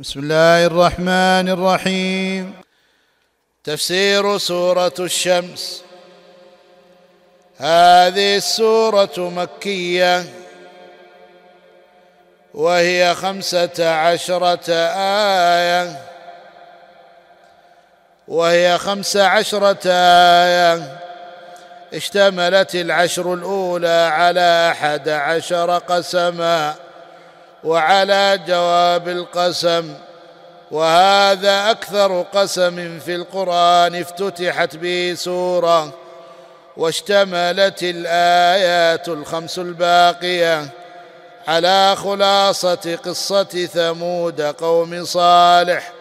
[0.00, 2.54] بسم الله الرحمن الرحيم
[3.64, 5.82] تفسير سوره الشمس
[7.56, 10.24] هذه السوره مكيه
[12.54, 15.96] وهي خمسه عشره إيه
[18.28, 20.98] وهي خمس عشره إيه
[21.94, 26.89] اشتملت العشر الاولى على احد عشر قسما
[27.64, 29.94] وعلى جواب القسم.
[30.70, 35.92] وهذا أكثر قسم في القرآن افتتحت به سورة
[36.76, 40.68] واشتملت الآيات الخمس الباقية
[41.48, 45.92] على خلاصة قصة ثمود قوم صالح.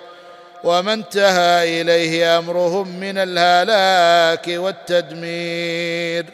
[0.64, 6.26] وما انتهى إليه أمرهم من الهلاك والتدمير.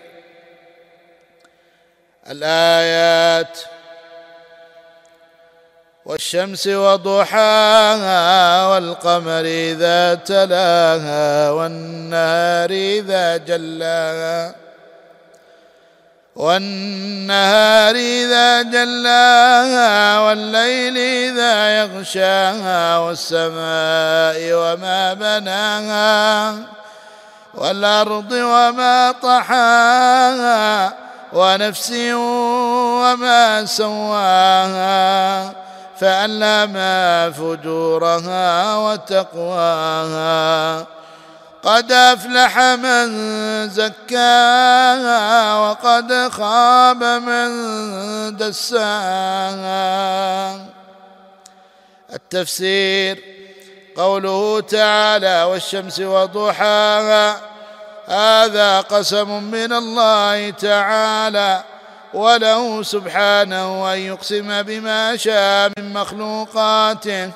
[2.29, 3.59] الآيات
[6.05, 14.55] والشمس وضحاها والقمر إذا تلاها والنهار إذا جلاها
[16.35, 26.55] والنهار إذا جلاها والليل إذا يغشاها والسماء وما بناها
[27.53, 30.93] والأرض وما طحاها
[31.33, 35.64] ونفس وما سواها
[35.99, 40.85] فألهمها فجورها وتقواها.
[41.63, 43.07] قد أفلح من
[43.69, 47.49] زكاها وقد خاب من
[48.37, 49.75] دساها.
[52.13, 53.23] التفسير
[53.97, 57.41] قوله تعالى والشمس وضحاها.
[58.05, 61.63] هذا قسم من الله تعالى.
[62.15, 67.31] وله سبحانه أن يقسم بما شاء من مخلوقاته.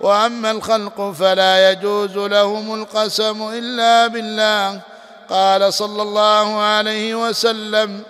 [0.00, 4.80] وأما الخلق فلا يجوز لهم القسم إلا بالله.
[5.30, 8.02] قال صلى الله عليه وسلم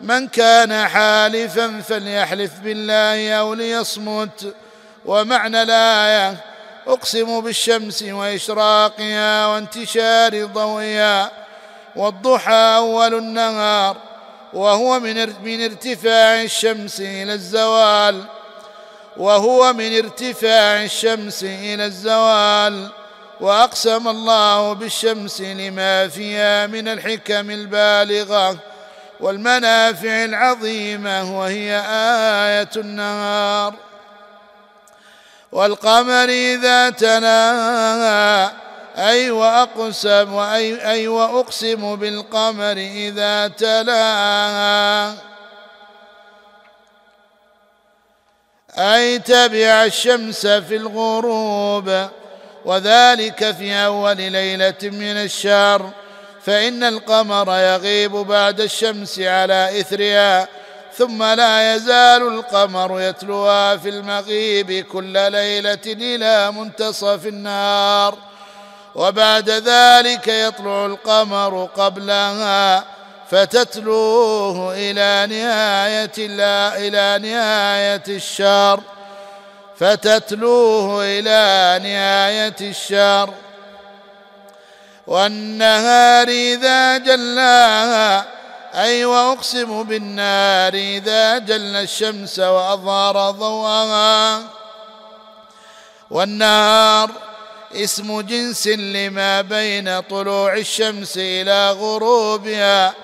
[0.00, 4.54] من كان حالفا فليحلف بالله أو ليصمت
[5.04, 6.36] ومعنى الآية
[6.86, 11.30] أقسم بالشمس وإشراقها وانتشار ضوئها
[11.96, 13.96] والضحى أول النهار
[14.54, 18.24] وهو من من ارتفاع الشمس إلى الزوال.
[19.16, 22.88] وهو من ارتفاع الشمس إلى الزوال.
[23.40, 28.58] وأقسم الله بالشمس لما فيها من الحكم البالغة
[29.20, 31.84] والمنافع العظيمة وهي
[32.46, 33.74] آية النهار.
[35.52, 38.63] والقمر إذا تناهى
[38.96, 45.14] أي وأقسم أي, أي وأقسم بالقمر إذا تلاها
[48.78, 52.08] أي تبع الشمس في الغروب
[52.64, 55.90] وذلك في أول ليلة من الشهر
[56.44, 60.48] فإن القمر يغيب بعد الشمس على إثرها
[60.96, 68.18] ثم لا يزال القمر يتلوها في المغيب كل ليلة إلى منتصف النهار.
[68.94, 72.84] وبعد ذلك يطلع القمر قبلها
[73.30, 78.80] فتتلوه إلى نهاية لا إلى نهاية الشهر
[79.76, 83.34] فتتلوه إلى نهاية الشهر
[85.06, 88.26] والنهار إذا جلاها
[88.74, 94.42] أي وأقسم بالنار إذا جل الشمس وأظهر ضوءها.
[96.10, 97.10] والنار
[97.74, 102.94] اسم جنس لما بين طلوع الشمس إلى غروبها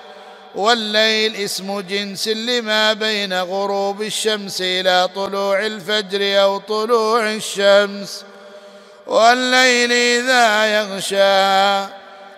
[0.55, 8.23] والليل اسم جنس لما بين غروب الشمس إلى طلوع الفجر أو طلوع الشمس.
[9.07, 11.91] والليل إذا يغشى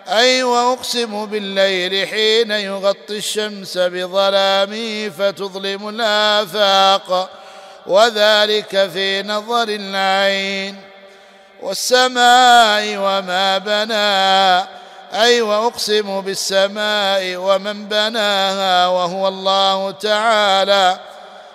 [0.08, 7.30] أي وأقسم بالليل حين يغطي الشمس بظلامه فتظلم الآفاق
[7.86, 10.93] وذلك في نظر العين.
[11.64, 14.68] والسماء وما بناها
[15.14, 20.98] اي واقسم بالسماء ومن بناها وهو الله تعالى.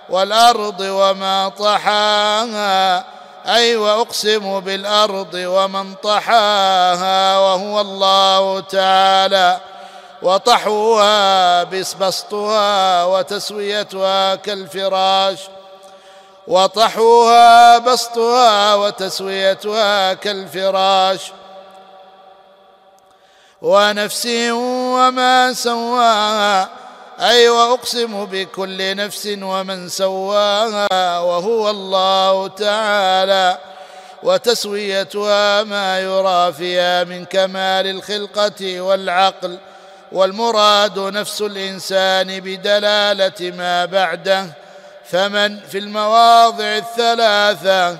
[0.09, 3.05] والأرض وما طحاها.
[3.47, 9.59] اي واقسم بالأرض ومن طحاها وهو الله تعالى.
[10.21, 15.39] وطحوها بسطها وتسويتها كالفراش.
[16.49, 21.31] وطحوها بسطها وتسويتها كالفراش.
[23.61, 26.69] ونفس وما سواها
[27.19, 33.57] أي وأقسم بكل نفس ومن سواها وهو الله تعالى.
[34.23, 39.57] وتسويتها ما يرى فيها من كمال الخلقة والعقل.
[40.11, 44.68] والمراد نفس الإنسان بدلالة ما بعده.
[45.11, 47.97] فمن في المواضع الثلاثة.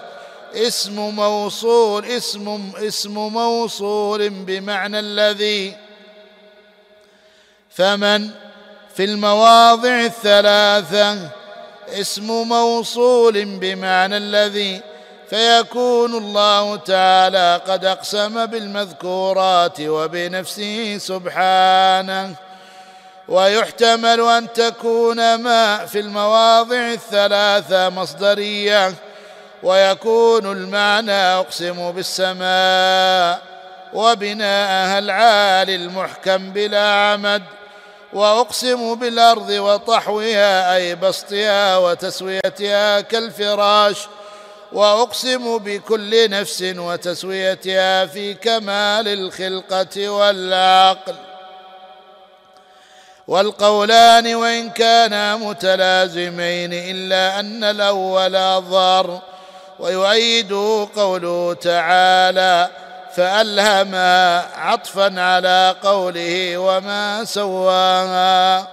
[0.56, 5.78] اسم موصول اسم اسم موصول بمعنى الذي
[7.70, 8.30] فمن
[8.96, 11.30] في المواضع الثلاثة.
[11.90, 14.82] اسم موصول بمعنى الذي
[15.30, 22.49] فيكون الله تعالى قد أقسم بالمذكورات وبنفسه سبحانه.
[23.30, 28.94] ويحتمل أن تكون ما في المواضع الثلاثة مصدرية
[29.64, 33.42] ويكون المعنى أقسم بالسماء
[33.94, 37.44] وبناءها العالي المحكم بلا عمد
[38.14, 44.08] وأقسم بالأرض وطحوها أي بسطها وتسويتها كالفراش
[44.72, 51.29] وأقسم بكل نفس وتسويتها في كمال الخلقة والعقل.
[53.30, 58.32] والقولان وإن كانا متلازمين إلا أن الأول
[58.70, 59.20] ضار
[59.80, 60.54] ويؤيد
[60.96, 62.70] قوله تعالى
[63.16, 63.96] فألهم
[64.56, 68.68] عطفا على قوله وما سواها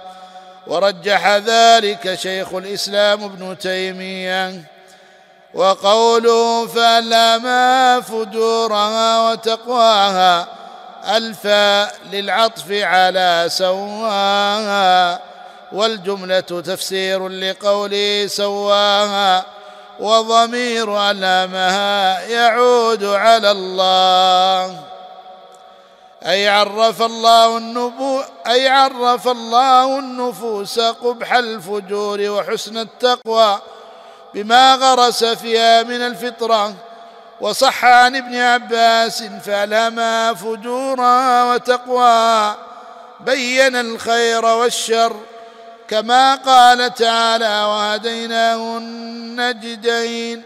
[0.67, 4.61] ورجح ذلك شيخ الإسلام ابن تيمية
[5.53, 7.45] وقوله فألهم
[8.01, 10.56] فجورها وتقواها
[11.07, 15.19] ألفا للعطف على سواها
[15.71, 19.45] والجملة تفسير لقوله سواها
[19.99, 24.83] وضمير ألامها يعود على الله.
[26.25, 33.59] أي عرف الله النبو أي عرف الله النفوس قبح الفجور وحسن التقوى
[34.33, 36.73] بما غرس فيها من الفطرة.
[37.41, 42.55] وصح عن ابن عباس فألهمها فجورا وتقوى
[43.19, 45.15] بين الخير والشر
[45.87, 50.43] كما قال تعالى وهديناه النجدين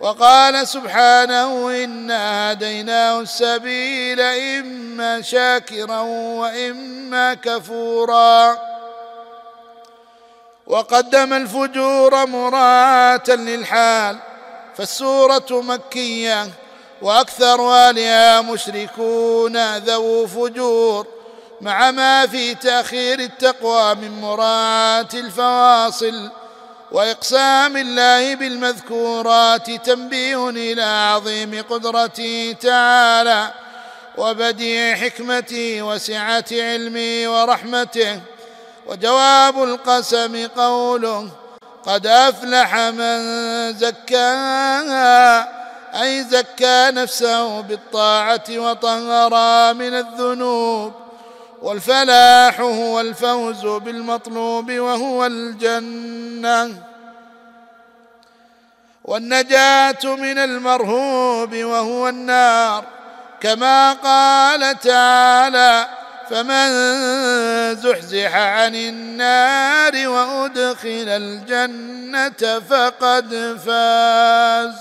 [0.00, 6.00] وقال سبحانه إنا هديناه السبيل إما شاكرا
[6.40, 8.58] وإما كفورا
[10.66, 14.16] وقدم الفجور مراعاه للحال
[14.80, 16.48] فالسورة مكية
[17.02, 21.06] وأكثر أهلها مشركون ذو فجور
[21.60, 26.30] مع ما في تأخير التقوى من مراعاة الفواصل
[26.92, 33.52] وإقسام الله بالمذكورات تنبيه إلى عظيم قدرته تعالى
[34.18, 38.20] وبديع حكمته وسعة علمه ورحمته
[38.86, 41.39] وجواب القسم قوله
[41.86, 43.18] قد أفلح من
[43.78, 45.48] زكاها
[46.02, 50.92] أي زكى نفسه بالطاعة وطهرها من الذنوب.
[51.62, 56.74] والفلاح هو الفوز بالمطلوب وهو الجنة.
[59.04, 62.84] والنجاة من المرهوب وهو النار
[63.40, 65.99] كما قال تعالى
[66.30, 66.70] فمن
[67.76, 74.74] زحزح عن النار وأدخل الجنة فقد فاز.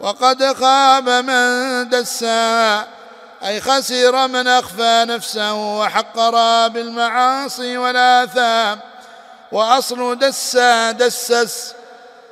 [0.00, 2.86] وقد خاب من دساها
[3.44, 8.78] أي خسر من أخفى نفسه وحقر بالمعاصي والآثام.
[9.52, 11.74] وأصل دسا دسس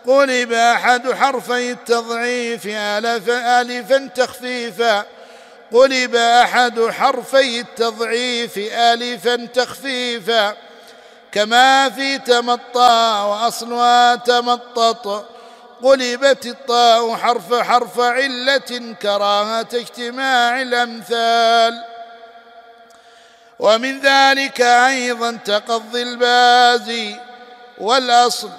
[0.06, 5.15] قلب أحد حرفي التضعيف الفا تخفيفا.
[5.72, 10.56] قلب أحد حرفي التضعيف الفا تخفيفا
[11.32, 15.26] كما في تمطى واصلها تمطط
[15.82, 21.84] قلبت الطاء حرف حرف علة كراهة اجتماع الأمثال.
[23.58, 27.16] ومن ذلك أيضا تقضي البازي
[27.78, 28.50] والأصل.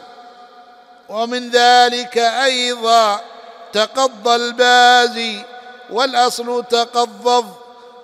[1.10, 3.22] ومن ذلك أيضا
[3.74, 5.42] تقضى البازي
[5.90, 7.46] والأصل تقضض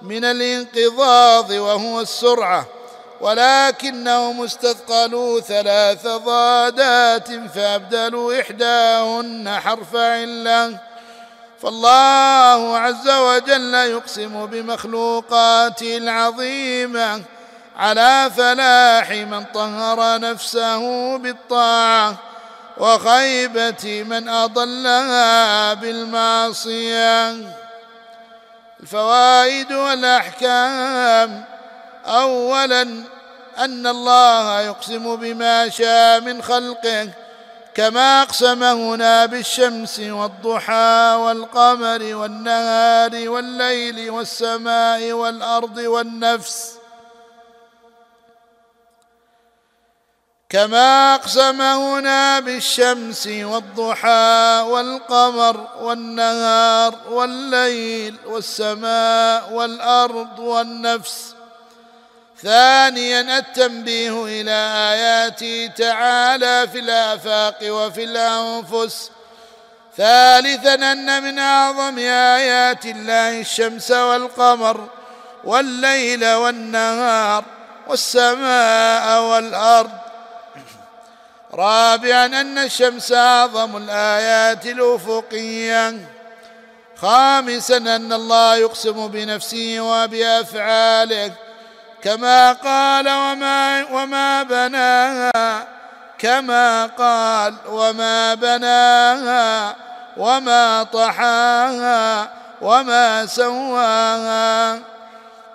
[0.02, 2.66] من الانقضاض وهو السرعة
[3.22, 10.80] ولكنهم استثقلوا ثلاث ضادات فأبدلوا إحداهن حرف علة.
[11.62, 17.22] فالله عز وجل يقسم بمخلوقاته العظيمة
[17.78, 22.16] على فلاح من طهر نفسه بالطاعة
[22.78, 27.36] وخيبة من أضلها بالمعصية.
[28.84, 31.44] الفوائد والأحكام.
[32.06, 32.82] اولا
[33.58, 37.10] أن الله يقسم بما شاء من خلقه
[37.76, 46.74] كما اقسم هنا بالشمس والضحى والقمر والنهار والليل والسماء والأرض والنفس.
[50.54, 61.36] كما اقسم هنا بالشمس والضحى والقمر والنهار والليل والسماء والأرض والنفس.
[62.44, 64.52] ثانيا التنبيه إلى
[64.92, 69.12] اياته تعالى في الآفاق وفي الأنفس.
[69.98, 74.88] ثالثا أن من أعظم آيات الله الشمس والقمر
[75.44, 77.44] والليل والنهار
[77.88, 80.03] والسماء والأرض.
[81.54, 85.96] رابعا أن الشمس أعظم الآيات الأفقية.
[86.98, 91.32] خامسا أن الله يقسم بنفسه وبأفعاله
[92.04, 95.68] كما قال وما وما بناها
[96.18, 99.76] كما قال وما بناها
[100.18, 102.30] وما طحاها
[102.62, 104.93] وما سواها.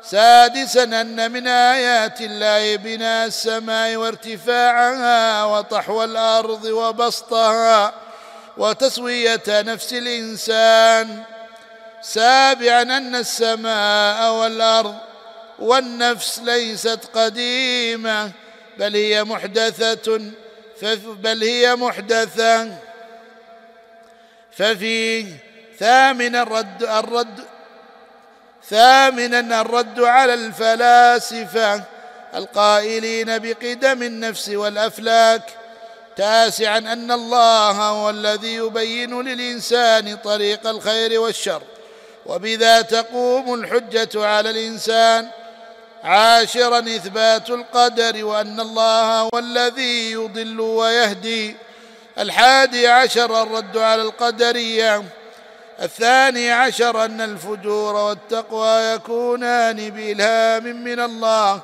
[0.03, 7.95] سادسا أن من آيات الله بناء السماء وارتفاعها وطحو الأرض وبسطها
[8.57, 11.23] وتسوية نفس الإنسان.
[12.03, 14.97] سابعا أن السماء والأرض
[15.59, 18.31] والنفس ليست قديمة
[18.79, 20.21] بل هي محدثة
[21.07, 22.77] بل هي محدثة.
[24.53, 25.27] ففي
[25.79, 27.45] ثامن الرد الرد
[28.71, 31.83] ثامنا الرد على الفلاسفة
[32.35, 35.43] القائلين بقدم النفس والأفلاك
[36.17, 41.63] تاسعا أن الله هو الذي يبين للإنسان طريق الخير والشر
[42.27, 45.29] وبذا تقوم الحجة على الإنسان.
[46.05, 51.57] عاشرا إثبات القدر وأن الله هو الذي يضل ويهدي.
[52.19, 55.05] الحادي عشر الرد على القدرية
[55.83, 61.61] الثاني عشر أن الفجور والتقوى يكونان بإلهام من الله.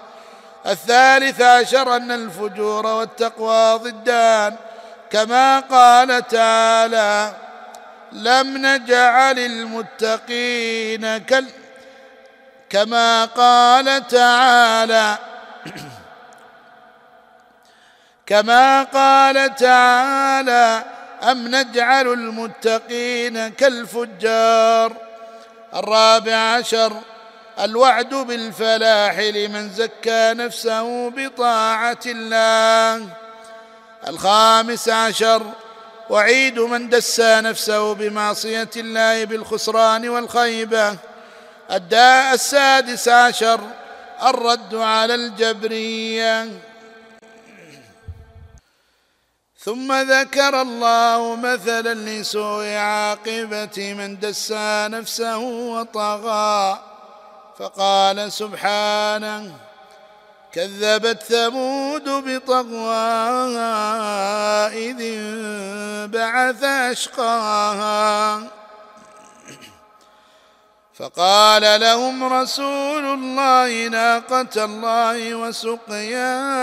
[0.66, 4.56] الثالث عشر أن الفجور والتقوى ضدان.
[5.10, 7.32] كما قال تعالى
[8.12, 11.46] لم نجعل المتقين كال
[12.70, 15.18] كما قال تعالى
[18.26, 20.84] كما قال تعالى
[21.30, 24.96] أم نجعل المتقين كالفجار؟
[25.74, 26.92] الرابع عشر
[27.60, 33.08] الوعد بالفلاح لمن زكى نفسه بطاعة الله.
[34.08, 35.42] الخامس عشر
[36.10, 40.96] وعيد من دسى نفسه بمعصية الله بالخسران والخيبة.
[41.70, 43.60] الداء السادس عشر
[44.22, 46.48] الرد على الجبرية.
[49.64, 56.78] ثم ذكر الله مثلا لسوء عاقبة من دسى نفسه وطغى
[57.58, 59.52] فقال سبحانه
[60.52, 63.68] كذبت ثمود بطغواها
[64.68, 68.42] اذ انبعث أشقاها.
[70.94, 76.54] فقال لهم رسول الله ناقة الله وسقياها.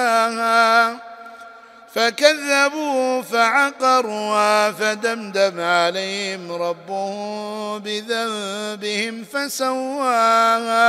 [1.96, 10.82] فكذبوا فعقروها فدمدم عليهم ربهم بذنبهم فسواها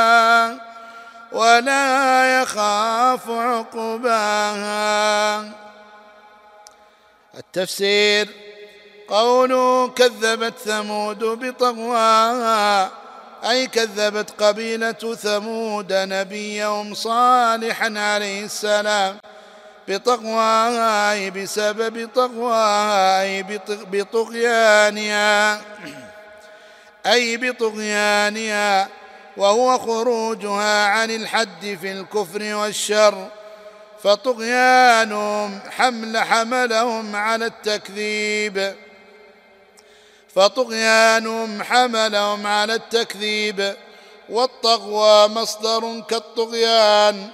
[1.33, 4.63] ولا يخاف عقباها.
[7.39, 8.29] التفسير
[9.09, 12.91] قوله كذبت ثمود بطغواها.
[13.51, 19.19] أي كذبت قبيلة ثمود نبيهم صالحا عليه السلام.
[19.89, 23.43] بتقواها أي بسبب تقواها أي
[23.93, 25.61] بطغيانها
[27.07, 28.89] أي بطغيانها
[29.37, 33.29] وهو خروجها عن الحد في الكفر والشر.
[34.03, 38.75] فطغيانهم حمل حملهم على التكذيب.
[40.35, 43.77] فطغيانهم حملهم على التكذيب.
[44.29, 47.29] والطغوى مصدر كالطغيان.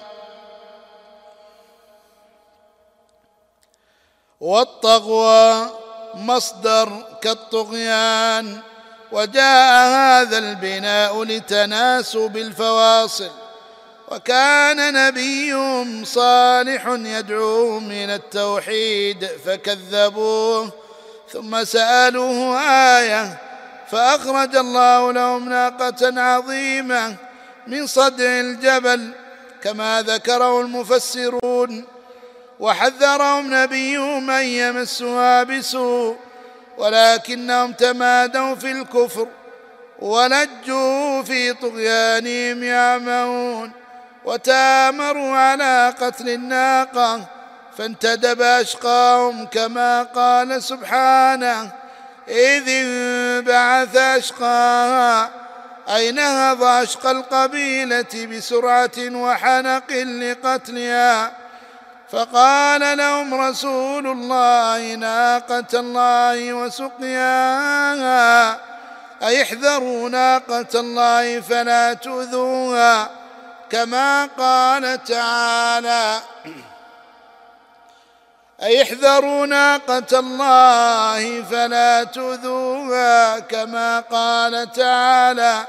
[4.41, 5.71] والطغوى
[6.15, 6.89] مصدر
[7.23, 8.61] كالطغيان.
[9.13, 13.31] وجاء هذا البناء لتناسب الفواصل.
[14.09, 20.71] وكان نبيهم صالح يدعوهم من التوحيد فكذبوه
[21.33, 22.61] ثم سألوه
[22.99, 23.39] آية
[23.91, 27.17] فأخرج الله لهم ناقة عظيمة
[27.67, 29.11] من صدع الجبل
[29.63, 31.85] كما ذكره المفسرون.
[32.61, 36.17] وحذرهم نبيهم ان يمسها بسوء
[36.79, 39.29] ولكنهم تمادوا في الكفر
[39.99, 43.73] ولجوا في طغيانهم يعمهون
[44.25, 47.25] وتامروا على قتل الناقة
[47.79, 51.71] فانتدب أشقاهم كما قال سبحانه
[52.29, 55.31] إذ انبعث أشقاها
[55.89, 61.48] اي نهض أشقى القبيلة بسرعة وحنق لقتلها؟
[62.13, 68.61] فقال لهم رسول الله ناقة الله وسقياها
[69.23, 73.11] أي احذروا ناقة الله فلا تؤذوها؟
[73.71, 76.21] كما قال تعالى.
[78.63, 85.65] احذروا ناقة الله فلا تؤذوها؟ كما قال تعالى.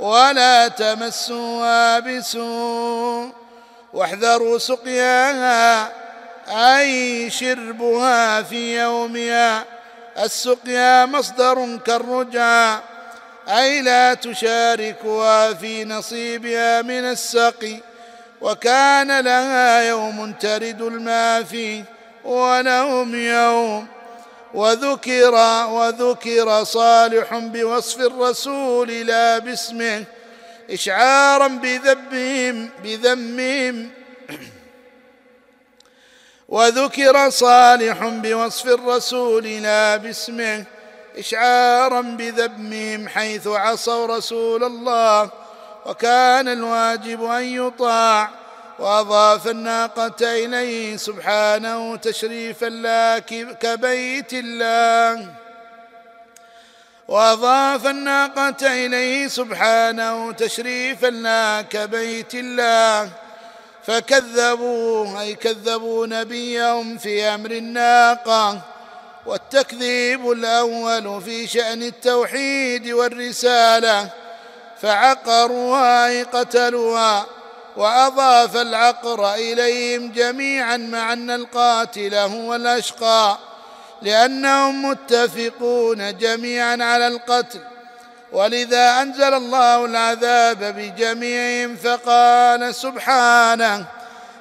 [0.00, 3.41] ولا تمسوها بسوء.
[3.92, 5.92] واحذروا سقياها
[6.48, 9.64] أي شربها في يومها.
[10.24, 12.78] السقيا مصدر كالرجع
[13.48, 17.76] أي لا تشاركها في نصيبها من السقي.
[18.40, 21.84] وكان لها يوم ترد الماء فيه
[22.24, 23.86] ولهم يوم.
[24.54, 25.34] وذكر
[25.70, 30.04] وذكر صالح بوصف الرسول لا باسمه.
[30.72, 33.90] إشعارا بذبهم بذمهم.
[36.48, 40.64] وذكر صالح بوصف الرسول لا باسمه
[41.18, 45.30] إشعارا بذمهم حيث عصوا رسول الله
[45.86, 48.30] وكان الواجب أن يطاع
[48.78, 53.18] وأضاف الناقة إليه سبحانه تشريفا لا
[53.60, 55.41] كبيت الله.
[57.12, 63.10] وأضاف الناقة إليه سبحانه تشريفا لا كبيت الله.
[63.86, 68.60] فكذبوا أي كذبوا نبيهم في أمر الناقة
[69.26, 74.08] والتكذيب الأول في شأن التوحيد والرسالة.
[74.82, 77.26] فعقروها أي قتلوها
[77.76, 83.38] وأضاف العقر إليهم جميعا مع أن القاتل هو الأشقى.
[84.02, 87.60] لأنهم متفقون جميعا على القتل.
[88.32, 93.84] ولذا أنزل الله العذاب بجميعهم فقال سبحانه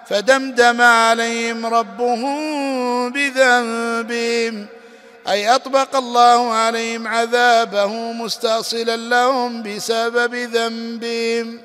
[0.08, 4.68] فدمدم عليهم ربهم بذنبهم.
[5.28, 11.62] أي أطبق الله عليهم عذابه مستاصلا لهم بسبب ذنبهم.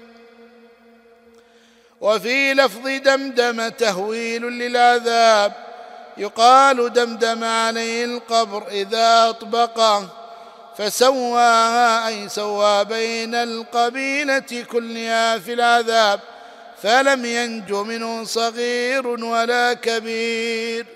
[2.01, 5.66] وفي لفظ دمدم تهويل للعذاب
[6.19, 10.09] يقال دمدم عليه القبر إذا اطبقه
[10.79, 16.21] فسواها أي سوى بين القبيلة كلها في العذاب
[16.83, 20.87] فلم ينج منه صغير ولا كبير.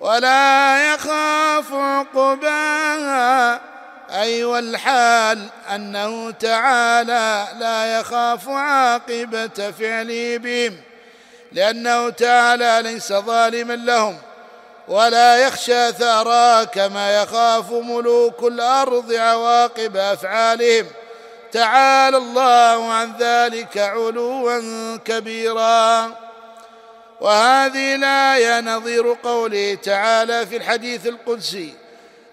[0.00, 3.60] ولا يخاف عقباها
[4.10, 10.76] اي والحال أنه تعالى لا يخاف عاقبة فعله بهم
[11.58, 14.18] لأنه تعالى ليس ظالما لهم
[14.88, 20.86] ولا يخشى ثارا كما يخاف ملوك الأرض عواقب أفعالهم.
[21.52, 26.12] تعالى الله عن ذلك علوا كبيرا.
[27.20, 31.74] وهذه الآية نظير قوله تعالى في الحديث القدسي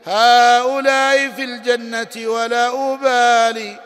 [0.05, 3.79] هؤلاء في الجنة ولا أبالي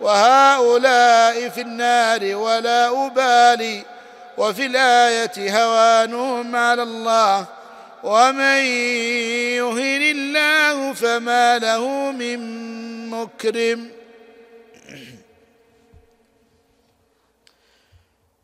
[0.00, 3.95] وهؤلاء في النار ولا أبالي.
[4.38, 7.46] وفي الآية هوانهم على الله
[8.02, 8.64] ومن
[9.56, 12.40] يهن الله فما له من
[13.10, 13.90] مكرم.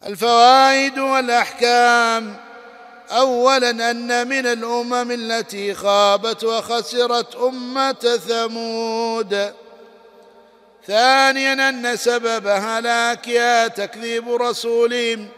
[0.06, 2.36] الفوائد والأحكام.
[3.10, 9.52] اولا أن من الأمم التي خابت وخسرت أمة ثمود.
[10.86, 15.28] ثانيا أن سبب هلاكها تكذيب رسولهم.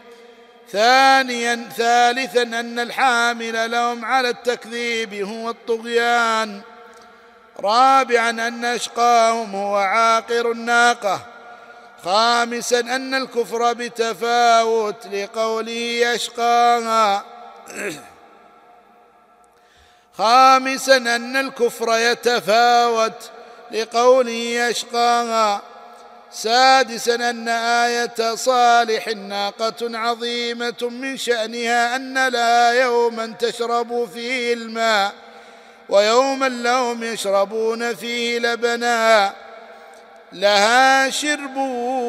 [0.71, 6.61] ثانيا ثالثا أن الحامل لهم على التكذيب هو الطغيان.
[7.59, 11.25] رابعا أن أشقاهم هو عاقر الناقة.
[12.03, 17.25] خامسا أن الكفر بتفاوت لقوله يشقاها
[20.17, 23.31] خامسا أن الكفر يتفاوت
[23.71, 25.61] لقوله يشقاها
[26.35, 35.13] سادسا أن آية صالح ناقة عظيمة من شأنها أن لا يوما تشرب فيه الماء
[35.89, 39.33] ويوما لهم يشربون فيه لبنا.
[40.33, 41.57] لها شرب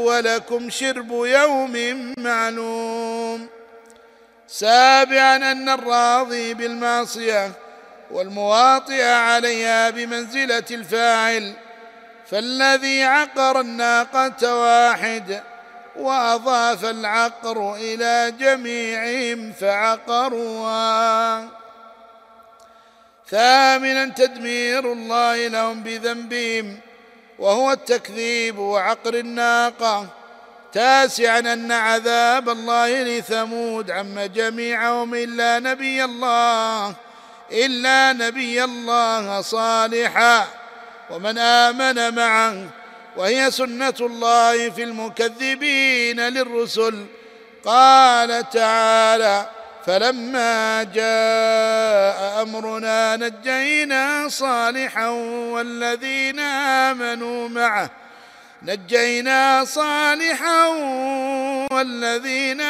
[0.07, 3.49] ولكم شرب يوم معلوم.
[4.49, 7.53] سابعا أن الراضي بالمعصية
[8.11, 11.53] والمواطئ عليها بمنزلة الفاعل
[12.31, 15.43] فالذي عقر الناقة واحد
[15.97, 21.49] وأضاف العقر إلى جميعهم فعقروها
[23.29, 26.79] ثامنا تدمير الله لهم بذنبهم
[27.39, 30.07] وهو التكذيب وعقر الناقة.
[30.73, 36.95] تاسعا أن عذاب الله لثمود عم جميعهم الا نبي الله
[37.53, 40.47] إلا نبي الله صالحا.
[41.11, 42.57] ومن آمن معه
[43.17, 47.07] وهي سنة الله في المكذبين للرسل.
[47.65, 49.49] قال تعالى
[49.87, 55.09] فلما جاء أمرنا نجينا صالحا
[55.55, 56.41] والذين
[56.91, 57.91] آمنوا معه.
[58.63, 60.67] نجينا صالحا
[61.73, 62.61] والذين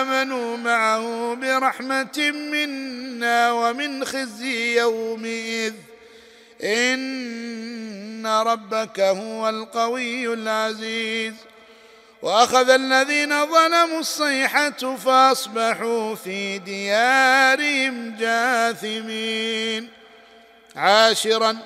[0.00, 5.72] آمنوا معه برحمة منا ومن خزي يومئذ.
[6.64, 11.34] إن ربك هو القوي العزيز.
[12.22, 19.88] وأخذ الذين ظلموا الصيحة فأصبحوا في ديارهم جاثمين.
[20.76, 21.58] عاشرا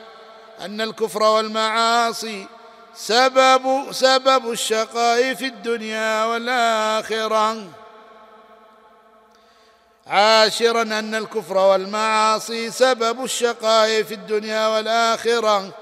[0.60, 2.46] أن الكفر والمعاصي
[2.94, 7.79] سبب سبب الشقاء في الدنيا والآخرة.
[10.10, 15.74] عاشرا أن الكفر والمعاصي سبب الشقاء في الدنيا والآخرة.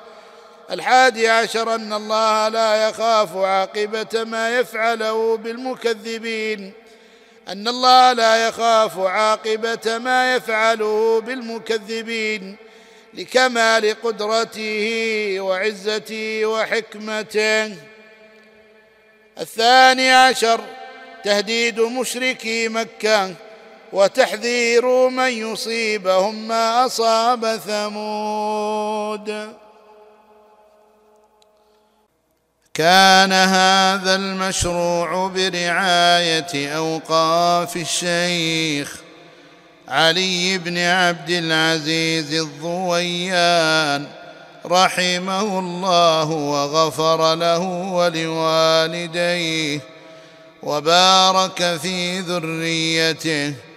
[0.71, 6.73] الحادي عشر أن الله لا يخاف عاقبة ما يفعله بالمكذبين.
[7.49, 12.57] أن الله لا يخاف عاقبة ما يفعله بالمكذبين.
[13.15, 17.77] لكمال قدرته وعزته وحكمته.
[19.41, 20.61] الثاني عشر
[21.25, 23.48] تهديد مشركي مكة.
[23.93, 29.49] وتحذير من يصيبهم ما أصاب ثمود.
[32.75, 38.97] كان هذا المشروع برعاية أوقاف الشيخ
[39.89, 44.07] علي بن عبد العزيز الضويان
[44.67, 47.59] رحمه الله وغفر له
[47.93, 49.81] ولوالديه
[50.63, 53.68] وبارك في ذريته.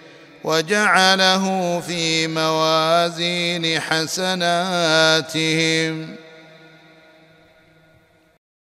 [0.44, 5.02] وجعله في موازين حسناتهم.